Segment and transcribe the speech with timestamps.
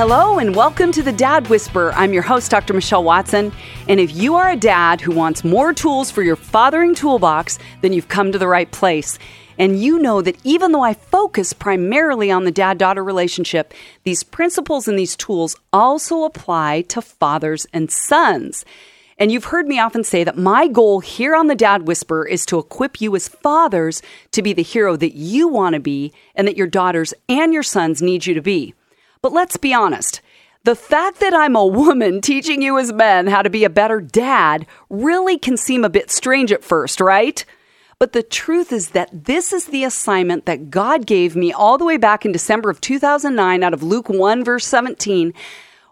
[0.00, 1.92] Hello and welcome to the Dad Whisperer.
[1.92, 2.72] I'm your host, Dr.
[2.72, 3.52] Michelle Watson.
[3.86, 7.92] And if you are a dad who wants more tools for your fathering toolbox, then
[7.92, 9.18] you've come to the right place.
[9.58, 13.74] And you know that even though I focus primarily on the dad daughter relationship,
[14.04, 18.64] these principles and these tools also apply to fathers and sons.
[19.18, 22.46] And you've heard me often say that my goal here on the Dad Whisperer is
[22.46, 24.00] to equip you as fathers
[24.32, 27.62] to be the hero that you want to be and that your daughters and your
[27.62, 28.72] sons need you to be.
[29.22, 30.20] But let's be honest.
[30.64, 34.00] The fact that I'm a woman teaching you as men how to be a better
[34.00, 37.44] dad really can seem a bit strange at first, right?
[37.98, 41.84] But the truth is that this is the assignment that God gave me all the
[41.84, 45.34] way back in December of 2009 out of Luke 1, verse 17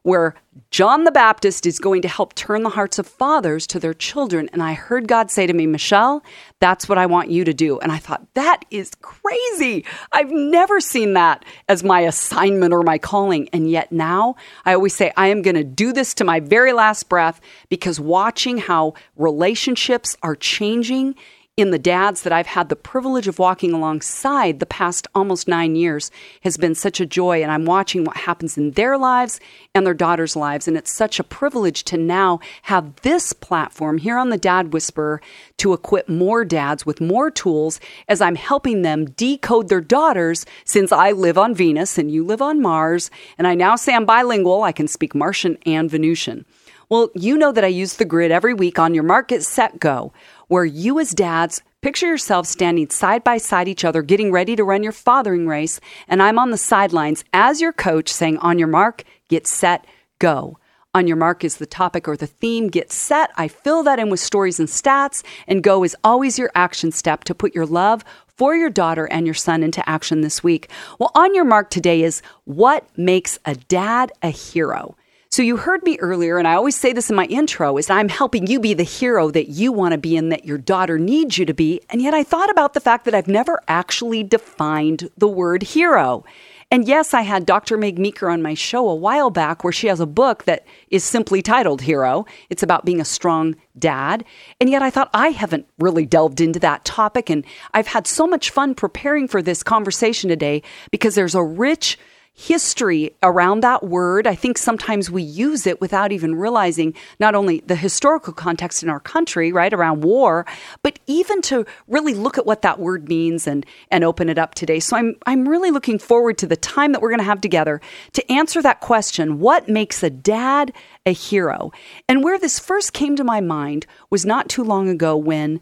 [0.09, 0.35] where
[0.71, 4.49] John the Baptist is going to help turn the hearts of fathers to their children.
[4.55, 6.23] And I heard God say to me, Michelle,
[6.61, 7.79] that's what I want you to do.
[7.79, 9.85] And I thought, that is crazy.
[10.11, 13.51] I've never seen that as my assignment or my calling.
[13.53, 14.35] And yet now
[14.65, 18.01] I always say, I am going to do this to my very last breath because
[18.01, 21.15] watching how relationships are changing
[21.59, 25.75] in the dads that I've had the privilege of walking alongside the past almost nine
[25.75, 26.09] years
[26.43, 27.43] has been such a joy.
[27.43, 29.41] And I'm watching what happens in their lives
[29.75, 30.69] and their daughters' lives.
[30.69, 35.21] And it's such a privilege to now have this platform here on the Dad Whisperer
[35.57, 40.93] to equip more dads with more tools as I'm helping them decode their daughters since
[40.93, 43.11] I live on Venus and you live on Mars.
[43.37, 46.45] And I now say I'm bilingual, I can speak Martian and Venusian.
[46.91, 50.11] Well, you know that I use the grid every week on your market set go
[50.47, 54.65] where you as dads picture yourselves standing side by side each other, getting ready to
[54.65, 58.69] run your fathering race, and I'm on the sidelines as your coach saying, On your
[58.69, 59.87] mark, get set,
[60.19, 60.59] go.
[60.95, 62.69] On your mark is the topic or the theme.
[62.69, 63.31] Get set.
[63.37, 67.25] I fill that in with stories and stats, and go is always your action step
[67.25, 70.71] to put your love for your daughter and your son into action this week.
[70.99, 74.97] Well, on your mark today is what makes a dad a hero.
[75.39, 78.09] So you heard me earlier, and I always say this in my intro, is I'm
[78.09, 81.39] helping you be the hero that you want to be and that your daughter needs
[81.39, 81.81] you to be.
[81.91, 86.25] And yet I thought about the fact that I've never actually defined the word hero.
[86.73, 87.77] And yes, I had Dr.
[87.77, 91.05] Meg Meeker on my show a while back where she has a book that is
[91.05, 92.27] simply titled Hero.
[92.51, 94.25] It's about being a strong dad.
[94.61, 97.31] And yet I thought I haven't really delved into that topic.
[97.31, 101.97] And I've had so much fun preparing for this conversation today because there's a rich
[102.39, 104.25] history around that word.
[104.25, 108.89] I think sometimes we use it without even realizing not only the historical context in
[108.89, 110.47] our country, right, around war,
[110.85, 114.55] but even to really look at what that word means and and open it up
[114.55, 114.79] today.
[114.79, 117.81] So I'm I'm really looking forward to the time that we're going to have together
[118.13, 120.73] to answer that question, what makes a dad
[121.07, 121.73] a hero?
[122.09, 125.61] And where this first came to my mind was not too long ago when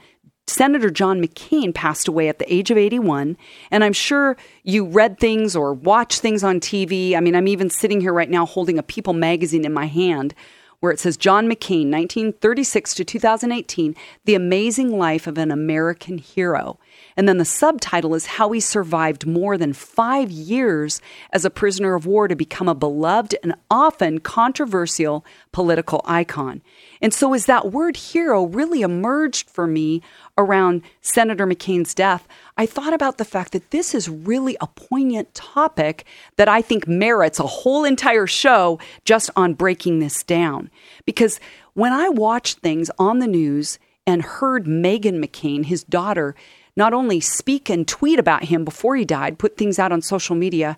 [0.48, 3.36] Senator John McCain passed away at the age of 81.
[3.70, 7.16] And I'm sure you read things or watched things on TV.
[7.16, 10.34] I mean, I'm even sitting here right now holding a People magazine in my hand
[10.80, 16.78] where it says John McCain, 1936 to 2018, The Amazing Life of an American Hero.
[17.16, 21.00] And then the subtitle is How He Survived More Than Five Years
[21.32, 26.62] as a Prisoner of War to Become a Beloved and Often Controversial Political Icon.
[27.00, 30.02] And so, as that word hero really emerged for me
[30.38, 32.26] around Senator McCain's death,
[32.56, 36.04] I thought about the fact that this is really a poignant topic
[36.36, 40.70] that I think merits a whole entire show just on breaking this down.
[41.04, 41.40] Because
[41.74, 46.34] when I watched things on the news and heard Meghan McCain, his daughter,
[46.76, 50.36] not only speak and tweet about him before he died, put things out on social
[50.36, 50.76] media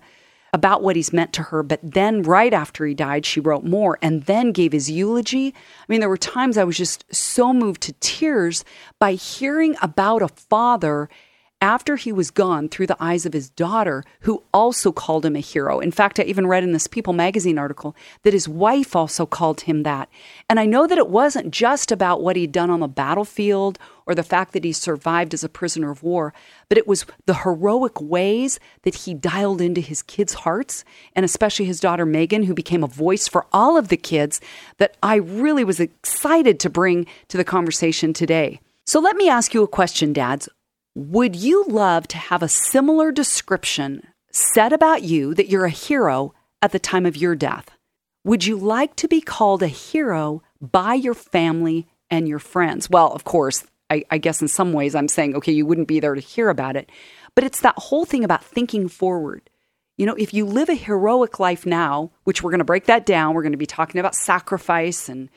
[0.53, 3.97] about what he's meant to her, but then right after he died, she wrote more
[4.01, 5.53] and then gave his eulogy.
[5.55, 8.63] I mean, there were times I was just so moved to tears
[8.99, 11.09] by hearing about a father
[11.61, 15.41] after he was gone through the eyes of his daughter, who also called him a
[15.41, 15.79] hero.
[15.79, 19.61] In fact, I even read in this People magazine article that his wife also called
[19.61, 20.09] him that.
[20.49, 24.15] And I know that it wasn't just about what he'd done on the battlefield or
[24.15, 26.33] the fact that he survived as a prisoner of war,
[26.67, 30.83] but it was the heroic ways that he dialed into his kids' hearts,
[31.15, 34.41] and especially his daughter Meghan, who became a voice for all of the kids,
[34.77, 38.61] that I really was excited to bring to the conversation today.
[38.87, 40.49] So let me ask you a question, dads.
[40.95, 46.33] Would you love to have a similar description said about you that you're a hero
[46.61, 47.69] at the time of your death?
[48.23, 52.89] Would you like to be called a hero by your family and your friends?
[52.89, 55.99] Well, of course, I, I, guess in some ways I'm saying, okay, you wouldn't be
[55.99, 56.91] there to hear about it.
[57.35, 59.49] But it's that whole thing about thinking forward.
[59.97, 63.05] You know, if you live a heroic life now, which we're going to break that
[63.05, 65.29] down, we're going to be talking about sacrifice and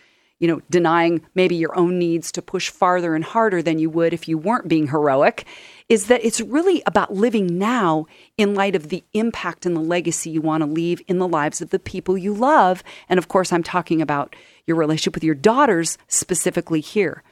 [0.43, 4.13] you know, denying maybe your own needs to push farther and harder than you would
[4.13, 5.47] if you weren't being heroic,
[5.89, 8.07] is that it's really about living now
[8.37, 11.61] in light of the impact and the legacy you want to leave in the lives
[11.61, 12.83] of the people you love.
[13.09, 14.35] And of course, I'm talking about
[14.67, 17.23] your relationship with your daughters specifically here.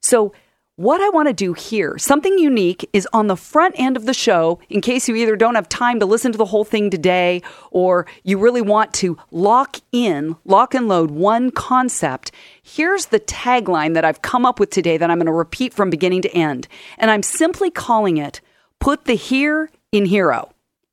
[0.00, 0.34] So,
[0.76, 4.14] what I want to do here, something unique, is on the front end of the
[4.14, 7.42] show, in case you either don't have time to listen to the whole thing today
[7.70, 12.32] or you really want to lock in, lock and load one concept.
[12.62, 15.90] Here's the tagline that I've come up with today that I'm going to repeat from
[15.90, 16.68] beginning to end.
[16.96, 18.40] And I'm simply calling it
[18.80, 20.52] Put the Here in Hero.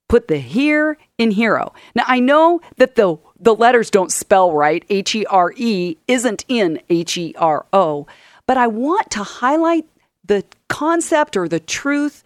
[0.09, 1.73] Put the Here in Hero.
[1.95, 4.83] Now, I know that the, the letters don't spell right.
[4.89, 8.07] H E R E isn't in H E R O
[8.49, 9.85] but I want to highlight
[10.25, 12.23] the concept or the truth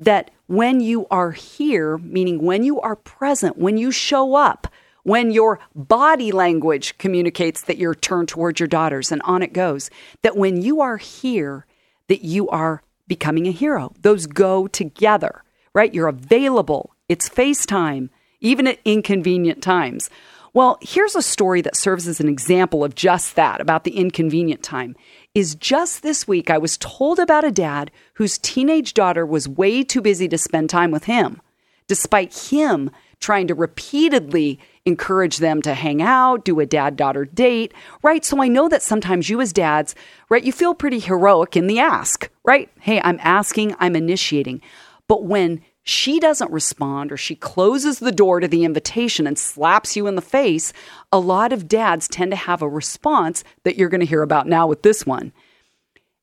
[0.00, 4.68] that when you are here, meaning when you are present, when you show up,
[5.02, 9.90] when your body language communicates that you're turned towards your daughters and on it goes,
[10.22, 11.66] that when you are here,
[12.08, 13.92] that you are becoming a hero.
[14.00, 15.44] Those go together,
[15.74, 15.92] right?
[15.92, 16.94] You're available.
[17.10, 18.08] It's FaceTime,
[18.40, 20.08] even at inconvenient times.
[20.56, 24.62] Well, here's a story that serves as an example of just that about the inconvenient
[24.62, 24.96] time
[25.36, 29.82] is just this week I was told about a dad whose teenage daughter was way
[29.84, 31.42] too busy to spend time with him,
[31.88, 32.90] despite him
[33.20, 38.24] trying to repeatedly encourage them to hang out, do a dad daughter date, right?
[38.24, 39.94] So I know that sometimes you as dads,
[40.30, 42.70] right, you feel pretty heroic in the ask, right?
[42.80, 44.62] Hey, I'm asking, I'm initiating.
[45.06, 49.94] But when she doesn't respond or she closes the door to the invitation and slaps
[49.94, 50.72] you in the face,
[51.12, 54.48] a lot of dads tend to have a response that you're going to hear about
[54.48, 55.32] now with this one.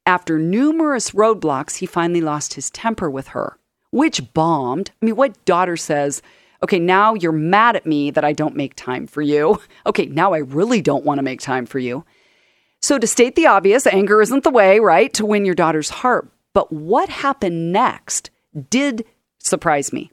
[0.05, 3.57] After numerous roadblocks, he finally lost his temper with her,
[3.89, 4.91] which bombed.
[5.01, 6.21] I mean, what daughter says,
[6.61, 9.61] okay, now you're mad at me that I don't make time for you.
[9.85, 12.05] Okay, now I really don't want to make time for you.
[12.81, 16.29] So, to state the obvious, anger isn't the way, right, to win your daughter's heart.
[16.53, 18.29] But what happened next
[18.69, 19.05] did
[19.43, 20.11] surprised me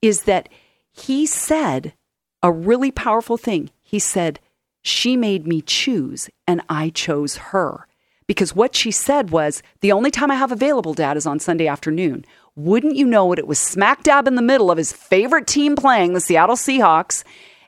[0.00, 0.48] is that
[0.92, 1.94] he said
[2.42, 3.70] a really powerful thing.
[3.82, 4.40] He said,
[4.82, 7.86] She made me choose, and I chose her.
[8.26, 11.68] Because what she said was, The only time I have available, Dad, is on Sunday
[11.68, 12.24] afternoon.
[12.56, 13.38] Wouldn't you know it?
[13.38, 17.24] It was smack dab in the middle of his favorite team playing, the Seattle Seahawks.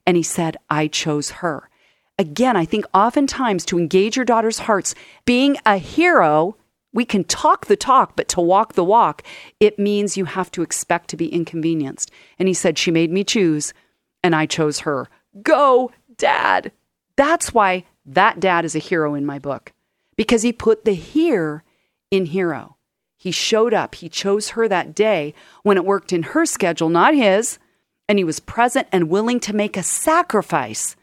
[0.06, 1.70] And he said, I chose her.
[2.18, 6.56] Again, I think oftentimes to engage your daughter's hearts, being a hero
[6.94, 9.22] we can talk the talk, but to walk the walk,
[9.60, 12.10] it means you have to expect to be inconvenienced.
[12.38, 13.74] And he said, She made me choose,
[14.22, 15.08] and I chose her.
[15.42, 16.72] Go, dad.
[17.16, 19.72] That's why that dad is a hero in my book,
[20.16, 21.64] because he put the here
[22.10, 22.76] in hero.
[23.16, 23.96] He showed up.
[23.96, 27.58] He chose her that day when it worked in her schedule, not his.
[28.06, 30.94] And he was present and willing to make a sacrifice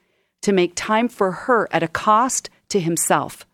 [0.43, 3.45] to make time for her at a cost to himself.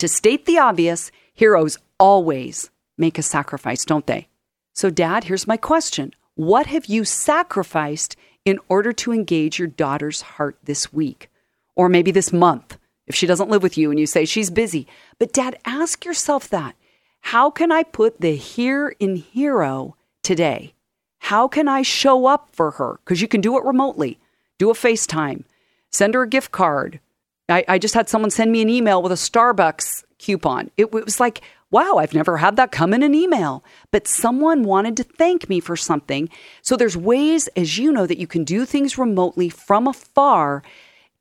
[0.00, 4.28] To state the obvious, heroes always make a sacrifice, don't they?
[4.72, 10.20] So, Dad, here's my question What have you sacrificed in order to engage your daughter's
[10.22, 11.30] heart this week?
[11.74, 14.86] Or maybe this month, if she doesn't live with you and you say she's busy.
[15.18, 16.74] But, Dad, ask yourself that.
[17.20, 20.74] How can I put the here in hero today?
[21.18, 23.00] How can I show up for her?
[23.04, 24.18] Because you can do it remotely.
[24.58, 25.44] Do a FaceTime,
[25.90, 27.00] send her a gift card.
[27.48, 30.70] I, I, just had someone send me an email with a Starbucks coupon.
[30.76, 34.62] It, it was like, wow, I've never had that come in an email, but someone
[34.62, 36.28] wanted to thank me for something.
[36.62, 40.62] So there's ways, as you know, that you can do things remotely from afar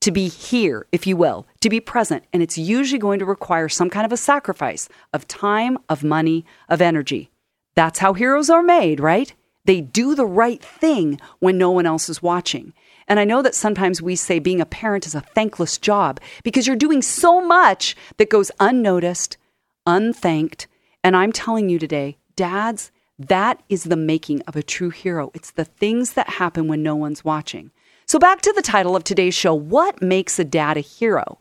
[0.02, 2.24] to be here, if you will, to be present.
[2.32, 6.46] And it's usually going to require some kind of a sacrifice of time, of money,
[6.70, 7.32] of energy.
[7.74, 9.34] That's how heroes are made, right?
[9.66, 12.74] They do the right thing when no one else is watching.
[13.08, 16.68] And I know that sometimes we say being a parent is a thankless job because
[16.68, 19.38] you're doing so much that goes unnoticed,
[19.86, 20.68] unthanked.
[21.04, 25.32] And I'm telling you today, dads, that is the making of a true hero.
[25.34, 27.72] It's the things that happen when no one's watching.
[28.06, 31.40] So, back to the title of today's show What makes a dad a hero?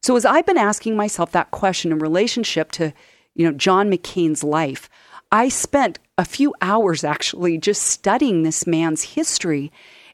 [0.00, 2.92] So, as I've been asking myself that question in relationship to,
[3.34, 4.88] you know, John McCain's life,
[5.30, 9.70] I spent a few hours actually just studying this man's history.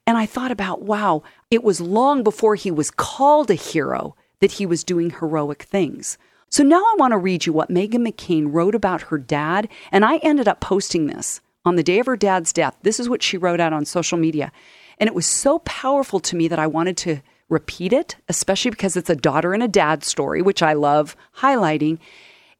[0.06, 4.52] And I thought about, wow, it was long before he was called a hero that
[4.52, 6.18] he was doing heroic things.
[6.50, 10.04] So now I want to read you what Meghan McCain wrote about her dad, and
[10.04, 12.76] I ended up posting this on the day of her dad's death.
[12.82, 14.50] This is what she wrote out on social media.
[14.98, 18.96] And it was so powerful to me that I wanted to repeat it, especially because
[18.96, 21.98] it's a daughter and a dad story, which I love highlighting.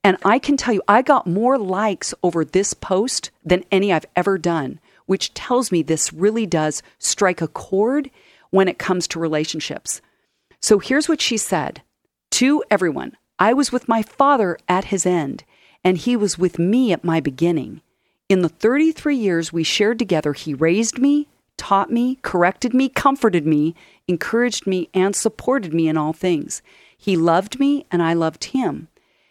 [0.04, 4.07] And I can tell you, I got more likes over this post than any I've
[4.14, 8.11] ever done, which tells me this really does strike a chord
[8.50, 10.00] when it comes to relationships.
[10.61, 11.83] So here's what she said
[12.33, 15.45] to everyone I was with my father at his end,
[15.85, 17.83] and he was with me at my beginning.
[18.28, 23.47] In the 33 years we shared together, he raised me, taught me, corrected me, comforted
[23.47, 23.75] me,
[24.07, 26.62] encouraged me, and supported me in all things.
[26.97, 28.88] He loved me, and I loved him.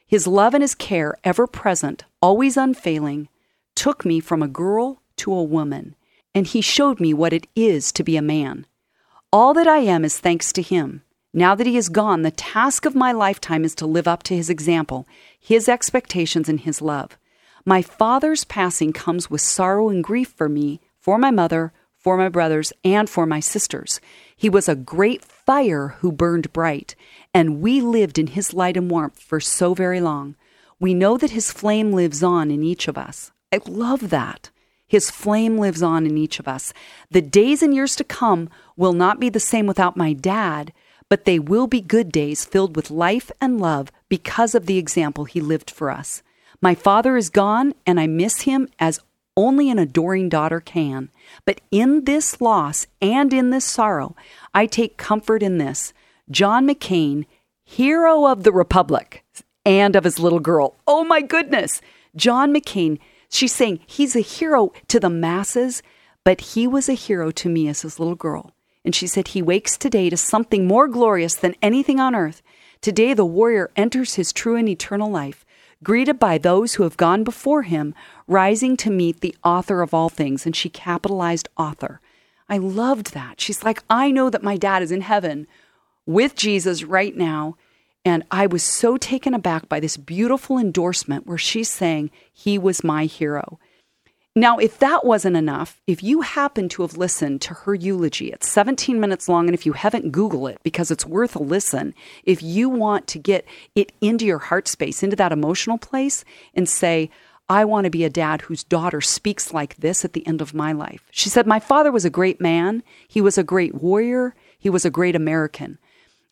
[0.08, 3.28] His love and his care, ever present, always unfailing,
[3.76, 5.96] took me from a girl to a woman,
[6.34, 8.66] and he showed me what it is to be a man.
[9.34, 11.04] All that I am is thanks to him.
[11.38, 14.36] Now that he is gone, the task of my lifetime is to live up to
[14.36, 15.08] his example,
[15.40, 17.16] his expectations, and his love.
[17.64, 22.28] My father's passing comes with sorrow and grief for me, for my mother, for my
[22.28, 24.02] brothers, and for my sisters.
[24.36, 26.96] He was a great fire who burned bright,
[27.36, 30.36] and we lived in his light and warmth for so very long.
[30.80, 33.32] We know that his flame lives on in each of us.
[33.54, 34.50] I love that.
[34.88, 36.74] His flame lives on in each of us.
[37.12, 40.74] The days and years to come will not be the same without my dad,
[41.10, 45.26] but they will be good days filled with life and love because of the example
[45.26, 46.22] he lived for us.
[46.62, 49.00] My father is gone, and I miss him as
[49.36, 51.10] only an adoring daughter can.
[51.46, 54.16] But in this loss and in this sorrow,
[54.54, 55.94] I take comfort in this.
[56.30, 57.26] John McCain,
[57.64, 59.24] hero of the Republic
[59.64, 60.76] and of his little girl.
[60.88, 61.82] Oh my goodness.
[62.16, 62.98] John McCain,
[63.30, 65.84] she's saying he's a hero to the masses,
[66.24, 68.52] but he was a hero to me as his little girl.
[68.88, 72.42] And she said he wakes today to something more glorious than anything on earth.
[72.80, 75.46] Today, the warrior enters his true and eternal life
[75.84, 77.94] greeted by those who have gone before him,
[78.28, 80.46] rising to meet the author of all things.
[80.46, 82.00] And she capitalized author.
[82.48, 83.42] I loved that.
[83.42, 85.48] She's like, I know that my dad is in heaven
[86.06, 87.58] with Jesus right now.
[88.06, 92.86] And I was so taken aback by this beautiful endorsement where she's saying he was
[92.86, 93.60] my hero.
[94.38, 98.48] Now, if that wasn't enough, if you happen to have listened to her eulogy, it's
[98.48, 101.96] 17 minutes long, and if you haven't, Google it because it's worth a listen.
[102.24, 106.70] If you want to get it into your heart space, into that emotional place, and
[106.70, 107.10] say,
[107.50, 110.54] I want to be a dad whose daughter speaks like this at the end of
[110.54, 111.02] my life.
[111.10, 112.84] She said, My father was a great man.
[113.08, 114.36] He was a great warrior.
[114.60, 115.80] He was a great American.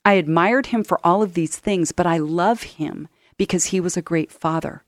[0.06, 3.98] I admired him for all of these things, but I love him because he was
[3.98, 4.84] a great father.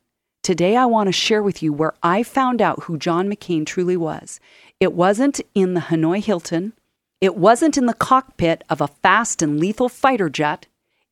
[0.47, 3.97] Today, I want to share with you where I found out who John McCain truly
[3.97, 4.39] was.
[4.79, 6.71] It wasn't in the Hanoi Hilton,
[7.19, 10.65] it wasn't in the cockpit of a fast and lethal fighter jet,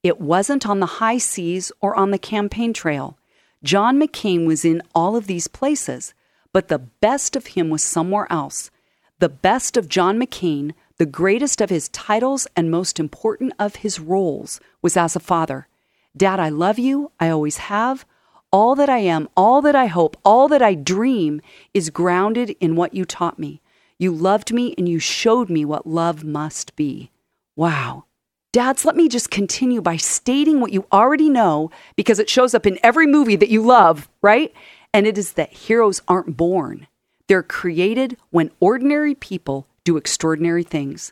[0.04, 3.18] it wasn't on the high seas or on the campaign trail.
[3.62, 6.14] John McCain was in all of these places,
[6.54, 8.72] but the best of him was somewhere else.
[9.20, 14.00] The best of John McCain, the greatest of his titles and most important of his
[14.00, 15.68] roles, was as a father.
[16.16, 17.12] Dad, I love you.
[17.20, 18.06] I always have.
[18.52, 21.42] All that I am, all that I hope, all that I dream
[21.74, 23.62] is grounded in what you taught me.
[23.98, 27.12] You loved me and you showed me what love must be.
[27.56, 28.06] Wow.
[28.52, 32.66] Dads, let me just continue by stating what you already know because it shows up
[32.66, 34.54] in every movie that you love, right?
[34.94, 36.88] And it is that heroes aren't born,
[37.28, 41.12] they're created when ordinary people do extraordinary things.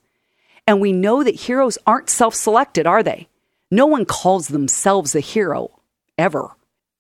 [0.65, 3.27] And we know that heroes aren't self selected, are they?
[3.69, 5.79] No one calls themselves a hero,
[6.17, 6.51] ever.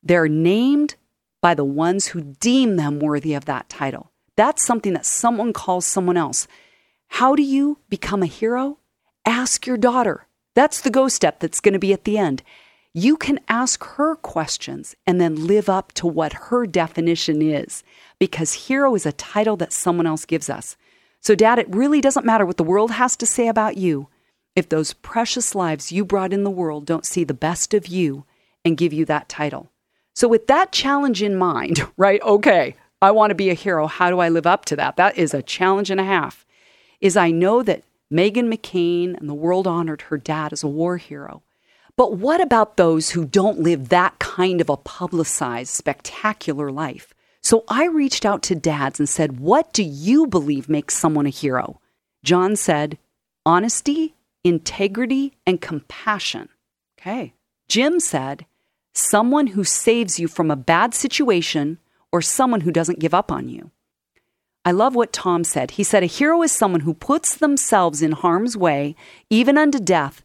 [0.03, 0.95] They're named
[1.41, 4.11] by the ones who deem them worthy of that title.
[4.35, 6.47] That's something that someone calls someone else.
[7.07, 8.79] How do you become a hero?
[9.25, 10.27] Ask your daughter.
[10.55, 12.43] That's the go step that's going to be at the end.
[12.93, 17.83] You can ask her questions and then live up to what her definition is
[18.19, 20.77] because hero is a title that someone else gives us.
[21.19, 24.09] So, Dad, it really doesn't matter what the world has to say about you
[24.55, 28.25] if those precious lives you brought in the world don't see the best of you
[28.63, 29.71] and give you that title.
[30.13, 32.21] So, with that challenge in mind, right?
[32.21, 33.87] Okay, I want to be a hero.
[33.87, 34.95] How do I live up to that?
[34.97, 36.45] That is a challenge and a half.
[37.01, 40.97] Is I know that Meghan McCain and the world honored her dad as a war
[40.97, 41.41] hero.
[41.95, 47.13] But what about those who don't live that kind of a publicized, spectacular life?
[47.41, 51.29] So I reached out to dads and said, What do you believe makes someone a
[51.29, 51.81] hero?
[52.23, 52.97] John said,
[53.45, 56.49] Honesty, integrity, and compassion.
[56.99, 57.33] Okay.
[57.67, 58.45] Jim said,
[58.93, 61.79] someone who saves you from a bad situation
[62.11, 63.71] or someone who doesn't give up on you.
[64.65, 65.71] I love what Tom said.
[65.71, 68.95] He said, A hero is someone who puts themselves in harm's way,
[69.29, 70.23] even unto death,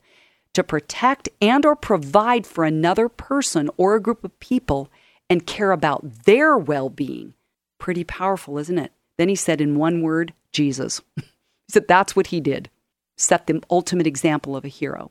[0.52, 4.90] to protect and or provide for another person or a group of people
[5.28, 7.34] and care about their well-being.
[7.78, 8.92] Pretty powerful, isn't it?
[9.16, 11.00] Then he said in one word, Jesus.
[11.16, 11.24] he
[11.68, 12.70] said that's what he did.
[13.16, 15.10] Set the ultimate example of a hero.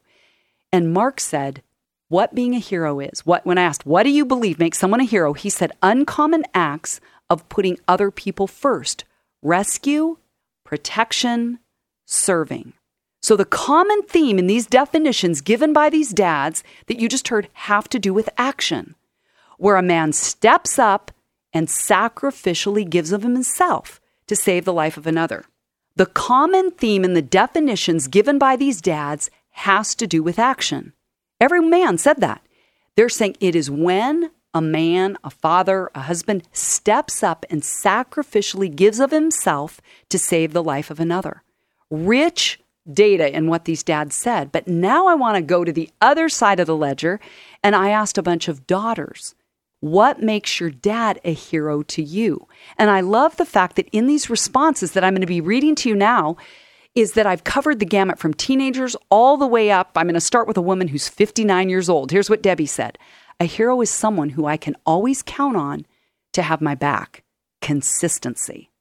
[0.72, 1.62] And Mark said,
[2.10, 3.26] what being a hero is.
[3.26, 6.44] What when I asked, "What do you believe makes someone a hero?" he said uncommon
[6.54, 7.00] acts
[7.30, 9.04] of putting other people first.
[9.42, 10.18] Rescue,
[10.64, 11.60] protection,
[12.06, 12.74] serving.
[13.22, 17.50] So, the common theme in these definitions given by these dads that you just heard
[17.54, 18.96] have to do with action,
[19.58, 21.12] where a man steps up
[21.52, 25.46] and sacrificially gives of himself to save the life of another.
[25.96, 30.94] The common theme in the definitions given by these dads has to do with action.
[31.40, 32.42] Every man said that.
[32.96, 38.76] They're saying it is when a man, a father, a husband steps up and sacrificially
[38.76, 39.80] gives of himself
[40.10, 41.44] to save the life of another.
[41.92, 42.60] Rich
[42.92, 44.52] data in what these dads said.
[44.52, 47.20] But now I want to go to the other side of the ledger
[47.64, 49.36] and I asked a bunch of daughters
[49.80, 52.48] what makes your dad a hero to you?
[52.78, 55.76] And I love the fact that in these responses that I'm going to be reading
[55.76, 56.36] to you now,
[56.98, 59.92] is that I've covered the gamut from teenagers all the way up.
[59.96, 62.10] I'm going to start with a woman who's 59 years old.
[62.10, 62.98] Here's what Debbie said
[63.40, 65.86] A hero is someone who I can always count on
[66.34, 67.24] to have my back.
[67.62, 68.72] Consistency.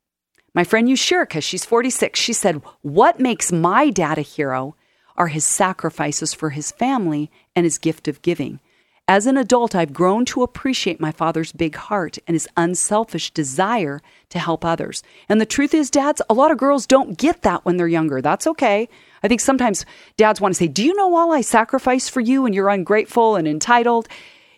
[0.54, 4.74] My friend Yushirika, she's 46, she said, What makes my dad a hero
[5.16, 8.60] are his sacrifices for his family and his gift of giving.
[9.08, 14.00] As an adult, I've grown to appreciate my father's big heart and his unselfish desire
[14.30, 15.04] to help others.
[15.28, 18.20] And the truth is, dads, a lot of girls don't get that when they're younger.
[18.20, 18.88] That's okay.
[19.22, 19.86] I think sometimes
[20.16, 23.36] dads want to say, Do you know all I sacrificed for you and you're ungrateful
[23.36, 24.08] and entitled?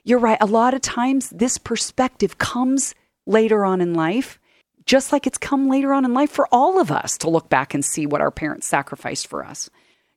[0.04, 0.38] You're right.
[0.40, 2.94] A lot of times, this perspective comes
[3.26, 4.38] later on in life,
[4.86, 7.74] just like it's come later on in life for all of us to look back
[7.74, 9.68] and see what our parents sacrificed for us.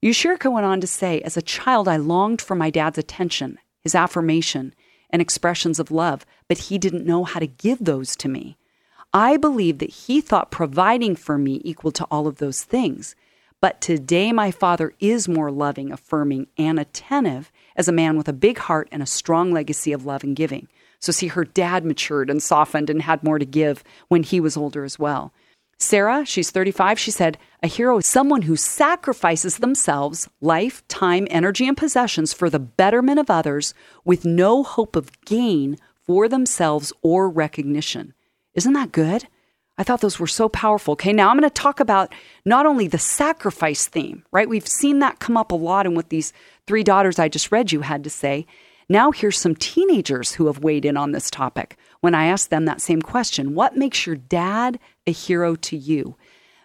[0.01, 3.95] Yushirka went on to say, As a child, I longed for my dad's attention his
[3.95, 4.73] affirmation,
[5.09, 8.57] and expressions of love, but he didn't know how to give those to me.
[9.13, 13.15] I believe that he thought providing for me equal to all of those things.
[13.59, 18.33] But today, my father is more loving, affirming, and attentive as a man with a
[18.33, 20.67] big heart and a strong legacy of love and giving.
[20.99, 24.55] So, see, her dad matured and softened and had more to give when he was
[24.55, 25.33] older as well.
[25.81, 31.67] Sarah, she's 35, she said, A hero is someone who sacrifices themselves, life, time, energy,
[31.67, 33.73] and possessions for the betterment of others
[34.05, 38.13] with no hope of gain for themselves or recognition.
[38.53, 39.27] Isn't that good?
[39.77, 40.91] I thought those were so powerful.
[40.93, 42.13] Okay, now I'm going to talk about
[42.45, 44.47] not only the sacrifice theme, right?
[44.47, 46.31] We've seen that come up a lot in what these
[46.67, 48.45] three daughters I just read you had to say.
[48.87, 52.65] Now, here's some teenagers who have weighed in on this topic when I asked them
[52.65, 56.15] that same question What makes your dad a hero to you?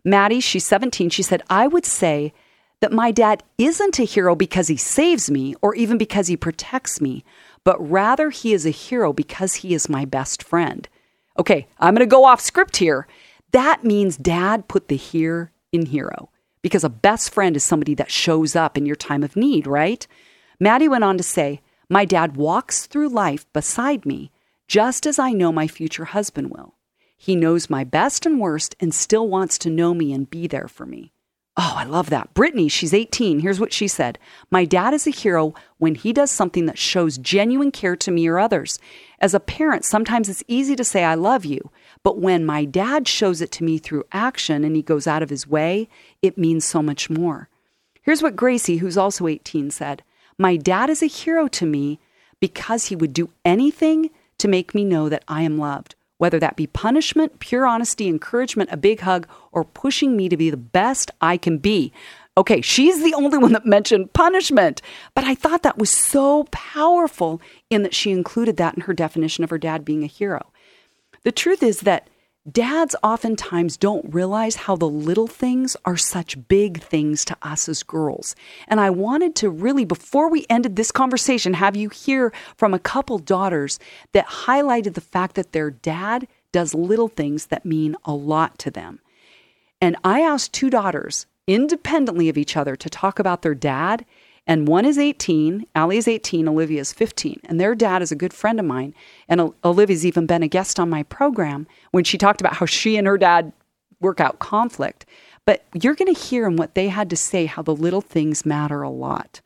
[0.05, 2.33] Maddie, she's 17, she said, I would say
[2.81, 7.01] that my dad isn't a hero because he saves me or even because he protects
[7.01, 7.25] me,
[7.65, 10.89] but rather he is a hero because he is my best friend.
[11.39, 13.07] Okay, I'm going to go off script here.
[13.53, 16.31] That means dad put the here in hero
[16.63, 20.07] because a best friend is somebody that shows up in your time of need, right?
[20.61, 24.31] Maddie went on to say, My dad walks through life beside me
[24.69, 26.75] just as I know my future husband will.
[27.17, 30.69] He knows my best and worst and still wants to know me and be there
[30.69, 31.13] for me.
[31.59, 32.35] Oh, I love that.
[32.35, 33.39] Brittany, she's 18.
[33.39, 34.19] Here's what she said
[34.51, 38.27] My dad is a hero when he does something that shows genuine care to me
[38.27, 38.79] or others.
[39.21, 41.71] As a parent, sometimes it's easy to say, I love you.
[42.03, 45.31] But when my dad shows it to me through action and he goes out of
[45.31, 45.89] his way,
[46.21, 47.49] it means so much more.
[48.03, 50.03] Here's what Gracie, who's also 18, said
[50.39, 51.99] My dad is a hero to me
[52.39, 56.57] because he would do anything to make me know that I am loved, whether that
[56.57, 61.11] be punishment, pure honesty, encouragement, a big hug, or pushing me to be the best
[61.21, 61.93] I can be.
[62.39, 64.83] Okay, she's the only one that mentioned punishment,
[65.15, 69.43] but I thought that was so powerful in that she included that in her definition
[69.43, 70.53] of her dad being a hero.
[71.25, 72.09] The truth is that
[72.51, 77.83] Dads oftentimes don't realize how the little things are such big things to us as
[77.83, 78.37] girls.
[78.69, 82.79] And I wanted to really, before we ended this conversation, have you hear from a
[82.79, 83.81] couple daughters
[84.13, 88.71] that highlighted the fact that their dad does little things that mean a lot to
[88.71, 88.99] them.
[89.79, 94.07] And I asked two daughters, independently of each other, to talk about their dad
[94.47, 97.41] and one is 18, Allie is 18, Olivia is 15.
[97.45, 98.95] And their dad is a good friend of mine.
[99.29, 102.97] And Olivia's even been a guest on my program when she talked about how she
[102.97, 103.53] and her dad
[104.01, 105.05] work out conflict.
[105.47, 108.47] But you're going to hear in what they had to say how the little things
[108.47, 109.41] matter a lot.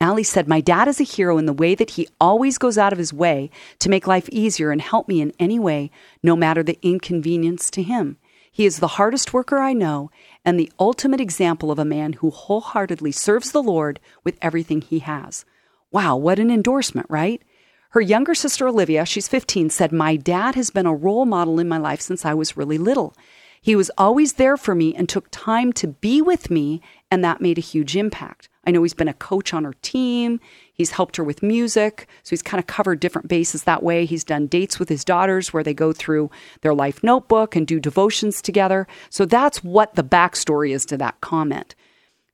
[0.00, 2.92] Allie said, My dad is a hero in the way that he always goes out
[2.92, 5.90] of his way to make life easier and help me in any way,
[6.22, 8.18] no matter the inconvenience to him.
[8.56, 10.10] He is the hardest worker I know
[10.42, 15.00] and the ultimate example of a man who wholeheartedly serves the Lord with everything he
[15.00, 15.44] has.
[15.92, 17.42] Wow, what an endorsement, right?
[17.90, 21.68] Her younger sister Olivia, she's 15, said, My dad has been a role model in
[21.68, 23.14] my life since I was really little.
[23.60, 27.42] He was always there for me and took time to be with me, and that
[27.42, 28.48] made a huge impact.
[28.66, 30.40] I know he's been a coach on her team.
[30.72, 32.08] He's helped her with music.
[32.24, 34.04] So he's kind of covered different bases that way.
[34.04, 36.30] He's done dates with his daughters where they go through
[36.62, 38.86] their life notebook and do devotions together.
[39.08, 41.74] So that's what the backstory is to that comment.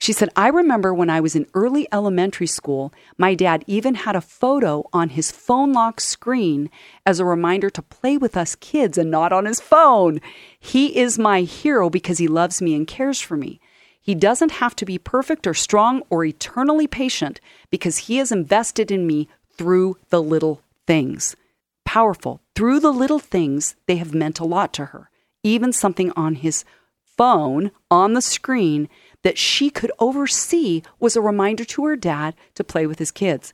[0.02, 4.16] She said, I remember when I was in early elementary school, my dad even had
[4.16, 6.70] a photo on his phone lock screen
[7.06, 10.20] as a reminder to play with us kids and not on his phone.
[10.58, 13.60] He is my hero because he loves me and cares for me.
[14.02, 18.90] He doesn't have to be perfect or strong or eternally patient because he has invested
[18.90, 21.36] in me through the little things.
[21.84, 22.40] Powerful.
[22.56, 25.08] Through the little things, they have meant a lot to her.
[25.44, 26.64] Even something on his
[27.04, 28.88] phone on the screen
[29.22, 33.52] that she could oversee was a reminder to her dad to play with his kids.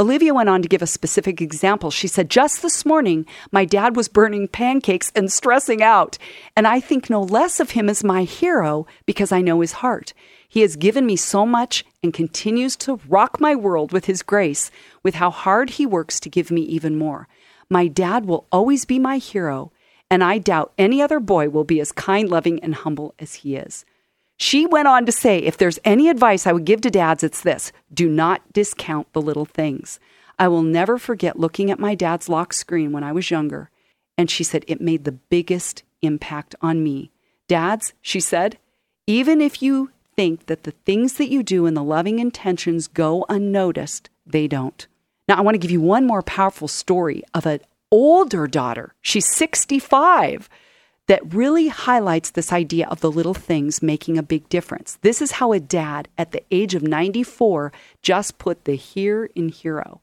[0.00, 1.90] Olivia went on to give a specific example.
[1.90, 6.18] She said, Just this morning, my dad was burning pancakes and stressing out,
[6.56, 10.14] and I think no less of him as my hero because I know his heart.
[10.48, 14.70] He has given me so much and continues to rock my world with his grace,
[15.02, 17.26] with how hard he works to give me even more.
[17.68, 19.72] My dad will always be my hero,
[20.08, 23.56] and I doubt any other boy will be as kind, loving, and humble as he
[23.56, 23.84] is.
[24.38, 27.42] She went on to say, if there's any advice I would give to dads, it's
[27.42, 29.98] this do not discount the little things.
[30.38, 33.70] I will never forget looking at my dad's lock screen when I was younger,
[34.16, 37.10] and she said it made the biggest impact on me.
[37.48, 38.58] Dads, she said,
[39.08, 43.26] even if you think that the things that you do and the loving intentions go
[43.28, 44.86] unnoticed, they don't.
[45.26, 48.94] Now, I want to give you one more powerful story of an older daughter.
[49.00, 50.48] She's 65
[51.08, 54.98] that really highlights this idea of the little things making a big difference.
[55.00, 59.48] This is how a dad at the age of 94 just put the here in
[59.48, 60.00] hero.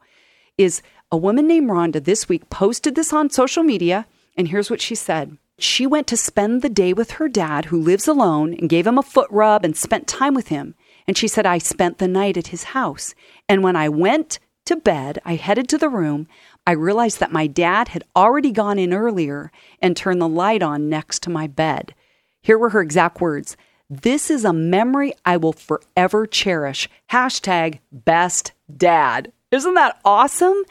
[0.57, 4.81] Is a woman named Rhonda this week posted this on social media, and here's what
[4.81, 5.37] she said.
[5.57, 8.97] She went to spend the day with her dad, who lives alone, and gave him
[8.97, 10.75] a foot rub and spent time with him.
[11.07, 13.15] And she said, I spent the night at his house.
[13.47, 16.27] And when I went to bed, I headed to the room.
[16.67, 19.51] I realized that my dad had already gone in earlier
[19.81, 21.93] and turned the light on next to my bed.
[22.41, 23.55] Here were her exact words
[23.89, 26.89] This is a memory I will forever cherish.
[27.11, 29.31] Hashtag best dad.
[29.51, 30.63] Isn't that awesome?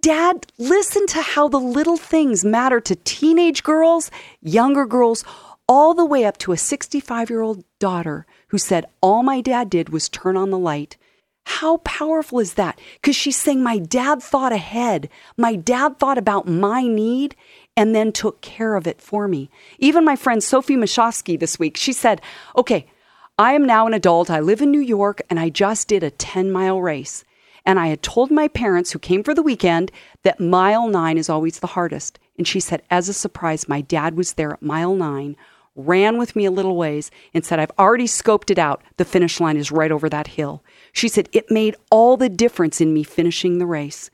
[0.00, 4.10] Dad, listen to how the little things matter to teenage girls,
[4.40, 5.24] younger girls,
[5.68, 9.70] all the way up to a 65 year old daughter who said, All my dad
[9.70, 10.96] did was turn on the light
[11.44, 12.80] how powerful is that?
[13.00, 15.08] Because she's saying, My dad thought ahead.
[15.36, 17.34] My dad thought about my need
[17.76, 19.50] and then took care of it for me.
[19.78, 22.20] Even my friend Sophie Mashofsky this week, she said,
[22.56, 22.86] Okay,
[23.38, 24.30] I am now an adult.
[24.30, 27.24] I live in New York and I just did a 10 mile race.
[27.64, 29.92] And I had told my parents who came for the weekend
[30.24, 32.18] that mile nine is always the hardest.
[32.36, 35.36] And she said, as a surprise, my dad was there at mile nine,
[35.74, 38.82] ran with me a little ways, and said, I've already scoped it out.
[38.96, 40.62] The finish line is right over that hill.
[40.92, 44.10] She said, It made all the difference in me finishing the race.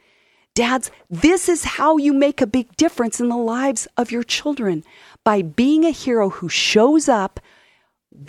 [0.54, 4.82] Dads, this is how you make a big difference in the lives of your children
[5.22, 7.38] by being a hero who shows up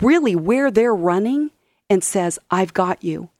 [0.00, 1.50] really where they're running
[1.88, 3.30] and says, I've got you.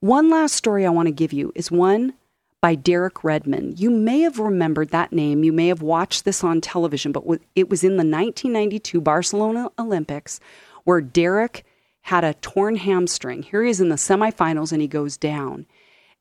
[0.00, 2.14] One last story I want to give you is one
[2.60, 3.80] by Derek Redmond.
[3.80, 5.44] You may have remembered that name.
[5.44, 10.40] You may have watched this on television, but it was in the 1992 Barcelona Olympics
[10.84, 11.64] where Derek
[12.02, 13.42] had a torn hamstring.
[13.42, 15.66] Here he is in the semifinals and he goes down.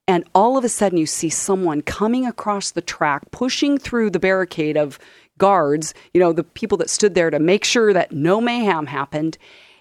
[0.07, 4.19] And all of a sudden, you see someone coming across the track, pushing through the
[4.19, 4.97] barricade of
[5.37, 9.37] guards, you know, the people that stood there to make sure that no mayhem happened.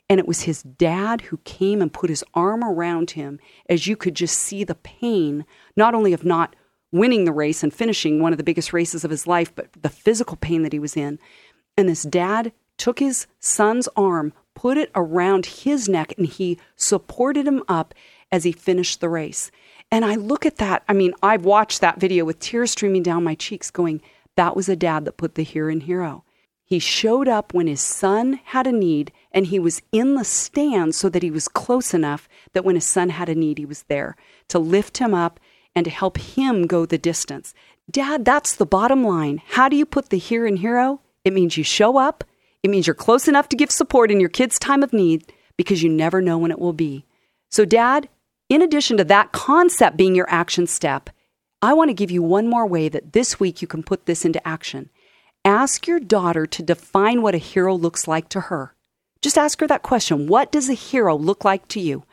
[0.08, 3.96] And it was his dad who came and put his arm around him as you
[3.96, 5.44] could just see the pain,
[5.76, 6.56] not only of not
[6.90, 9.90] winning the race and finishing one of the biggest races of his life, but the
[9.90, 11.18] physical pain that he was in.
[11.76, 17.46] And this dad took his son's arm, put it around his neck, and he supported
[17.46, 17.94] him up
[18.32, 19.50] as he finished the race.
[19.90, 20.84] And I look at that.
[20.88, 24.00] I mean, I've watched that video with tears streaming down my cheeks, going,
[24.36, 26.24] that was a dad that put the here in hero.
[26.68, 30.94] He showed up when his son had a need, and he was in the stand
[30.94, 33.84] so that he was close enough that when his son had a need, he was
[33.84, 34.16] there
[34.48, 35.40] to lift him up
[35.74, 37.54] and to help him go the distance.
[37.90, 39.40] Dad, that's the bottom line.
[39.48, 41.00] How do you put the here in hero?
[41.24, 42.22] It means you show up,
[42.62, 45.82] it means you're close enough to give support in your kid's time of need because
[45.82, 47.06] you never know when it will be.
[47.48, 48.10] So, Dad,
[48.50, 51.08] in addition to that concept being your action step,
[51.62, 54.24] I want to give you one more way that this week you can put this
[54.24, 54.90] into action.
[55.44, 58.74] Ask your daughter to define what a hero looks like to her.
[59.22, 62.04] Just ask her that question What does a hero look like to you?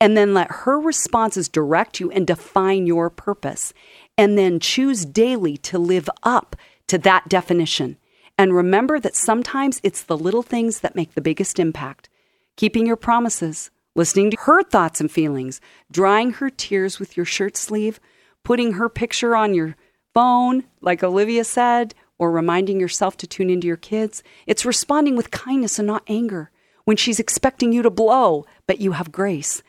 [0.00, 3.72] And then let her responses direct you and define your purpose.
[4.18, 6.54] And then choose daily to live up
[6.88, 7.96] to that definition.
[8.38, 12.10] And remember that sometimes it's the little things that make the biggest impact.
[12.56, 15.60] Keeping your promises, listening to her thoughts and feelings,
[15.90, 17.98] drying her tears with your shirt sleeve,
[18.44, 19.76] putting her picture on your
[20.14, 24.22] phone, like Olivia said, or reminding yourself to tune into your kids.
[24.46, 26.50] It's responding with kindness and not anger
[26.84, 29.62] when she's expecting you to blow, but you have grace.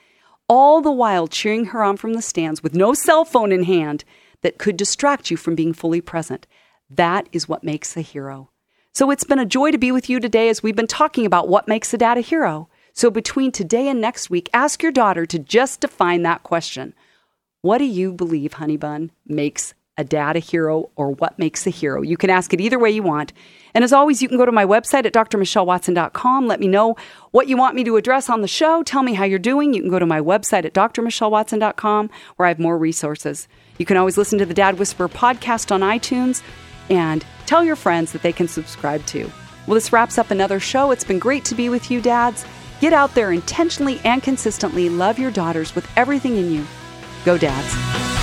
[0.50, 4.04] all the while cheering her on from the stands with no cell phone in hand
[4.42, 6.48] that could distract you from being fully present.
[6.90, 8.50] That is what makes a hero.
[8.94, 11.50] So it's been a joy to be with you today as we've been talking about
[11.50, 12.70] what makes a dad a hero.
[12.94, 16.96] So between today and next week, ask your daughter to just define that question.
[17.62, 21.70] What do you believe, honey bun, makes a dad a hero or what makes a
[21.70, 22.02] hero?
[22.02, 23.34] You can ask it either way you want.
[23.74, 26.48] And as always, you can go to my website at drmichellewatson.com.
[26.48, 26.96] Let me know
[27.32, 28.84] what you want me to address on the show.
[28.84, 29.74] Tell me how you're doing.
[29.74, 33.48] You can go to my website at drmichellewatson.com where I have more resources.
[33.78, 36.42] You can always listen to the Dad Whisperer podcast on iTunes
[36.90, 39.30] and tell your friends that they can subscribe to.
[39.68, 40.92] Well, this wraps up another show.
[40.92, 42.46] It's been great to be with you, dads.
[42.80, 46.66] Get out there intentionally and consistently love your daughters with everything in you.
[47.26, 48.17] Go, dads.